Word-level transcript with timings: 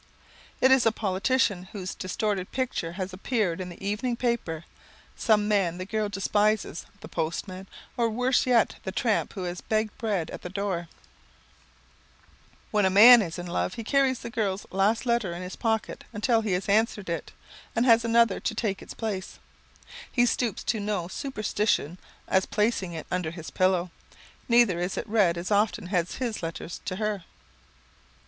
It 0.61 0.71
is 0.71 0.87
a 0.87 0.91
politician 0.91 1.67
whose 1.73 1.93
distorted 1.93 2.51
picture 2.51 2.93
has 2.93 3.13
appeared 3.13 3.61
in 3.61 3.69
the 3.69 3.87
evening 3.87 4.15
paper, 4.15 4.65
some 5.15 5.47
man 5.47 5.77
the 5.77 5.85
girl 5.85 6.09
despises, 6.09 6.87
the 7.01 7.07
postman, 7.07 7.67
or 7.97 8.09
worse 8.09 8.47
yet, 8.47 8.77
the 8.81 8.91
tramp 8.91 9.33
who 9.33 9.43
has 9.43 9.61
begged 9.61 9.95
bread 9.99 10.31
at 10.31 10.41
the 10.41 10.49
door. 10.49 10.87
[Sidenote: 10.89 12.57
When 12.71 12.85
a 12.87 12.89
Man 12.89 13.21
is 13.21 13.37
in 13.37 13.45
Love] 13.45 13.45
When 13.45 13.45
a 13.45 13.45
man 13.45 13.45
is 13.45 13.45
in 13.45 13.45
love, 13.45 13.73
he 13.75 13.83
carries 13.91 14.19
the 14.21 14.29
girl's 14.31 14.65
last 14.71 15.05
letter 15.05 15.33
in 15.35 15.43
his 15.43 15.55
pocket 15.55 16.03
until 16.11 16.41
he 16.41 16.53
has 16.53 16.67
answered 16.67 17.07
it 17.07 17.31
and 17.75 17.85
has 17.85 18.03
another 18.03 18.39
to 18.39 18.55
take 18.55 18.81
its 18.81 18.95
place. 18.95 19.37
He 20.11 20.25
stoops 20.25 20.63
to 20.63 20.79
no 20.79 21.09
such 21.09 21.17
superstition 21.19 21.99
as 22.27 22.47
placing 22.47 22.93
it 22.93 23.05
under 23.11 23.29
his 23.29 23.51
pillow. 23.51 23.91
Neither 24.49 24.79
is 24.79 24.97
it 24.97 25.07
read 25.07 25.37
as 25.37 25.51
often 25.51 25.89
as 25.89 26.15
his 26.15 26.41
letters 26.41 26.81
to 26.85 26.95
her. 26.95 27.23